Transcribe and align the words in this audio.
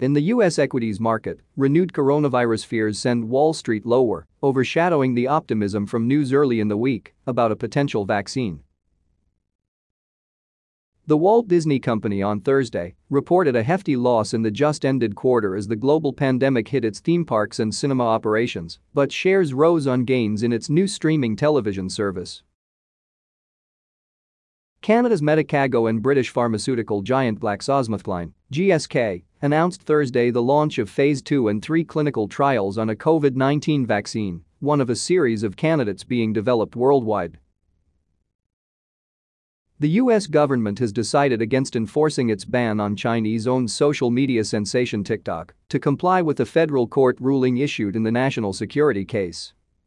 In 0.00 0.12
the 0.12 0.22
US 0.22 0.58
equities 0.58 0.98
market, 0.98 1.38
renewed 1.56 1.92
coronavirus 1.92 2.66
fears 2.66 2.98
send 2.98 3.28
Wall 3.28 3.52
Street 3.52 3.86
lower, 3.86 4.26
overshadowing 4.42 5.14
the 5.14 5.28
optimism 5.28 5.86
from 5.86 6.08
news 6.08 6.32
early 6.32 6.58
in 6.58 6.66
the 6.66 6.76
week 6.76 7.14
about 7.28 7.52
a 7.52 7.56
potential 7.56 8.04
vaccine. 8.04 8.58
The 11.06 11.16
Walt 11.16 11.46
Disney 11.46 11.78
Company 11.78 12.22
on 12.22 12.40
Thursday 12.40 12.96
reported 13.08 13.54
a 13.54 13.62
hefty 13.62 13.94
loss 13.94 14.34
in 14.34 14.42
the 14.42 14.50
just-ended 14.50 15.14
quarter 15.14 15.54
as 15.54 15.68
the 15.68 15.76
global 15.76 16.12
pandemic 16.12 16.66
hit 16.66 16.84
its 16.84 16.98
theme 16.98 17.24
parks 17.24 17.60
and 17.60 17.72
cinema 17.72 18.04
operations, 18.04 18.80
but 18.94 19.12
shares 19.12 19.54
rose 19.54 19.86
on 19.86 20.04
gains 20.04 20.42
in 20.42 20.52
its 20.52 20.68
new 20.68 20.88
streaming 20.88 21.36
television 21.36 21.88
service. 21.88 22.42
Canada's 24.84 25.22
Medicago 25.22 25.88
and 25.88 26.02
British 26.02 26.28
pharmaceutical 26.28 27.00
giant 27.00 27.40
GlaxoSmithKline, 27.40 28.32
GSK, 28.52 29.22
announced 29.44 29.82
Thursday 29.82 30.30
the 30.30 30.42
launch 30.42 30.78
of 30.78 30.88
Phase 30.88 31.20
2 31.20 31.48
and 31.48 31.62
3 31.62 31.84
clinical 31.84 32.26
trials 32.26 32.78
on 32.78 32.88
a 32.88 32.96
COVID-19 32.96 33.86
vaccine, 33.86 34.42
one 34.60 34.80
of 34.80 34.88
a 34.88 34.96
series 34.96 35.42
of 35.42 35.54
candidates 35.54 36.02
being 36.02 36.32
developed 36.32 36.74
worldwide. 36.74 37.36
The 39.80 40.00
US 40.00 40.26
government 40.26 40.78
has 40.78 40.94
decided 40.94 41.42
against 41.42 41.76
enforcing 41.76 42.30
its 42.30 42.46
ban 42.46 42.80
on 42.80 42.96
Chinese-owned 42.96 43.70
social 43.70 44.10
media 44.10 44.44
sensation 44.44 45.04
TikTok 45.04 45.52
to 45.68 45.78
comply 45.78 46.22
with 46.22 46.40
a 46.40 46.46
federal 46.46 46.88
court 46.88 47.18
ruling 47.20 47.58
issued 47.58 47.96
in 47.96 48.02
the 48.02 48.10
national 48.10 48.54
security 48.54 49.04
case. 49.04 49.52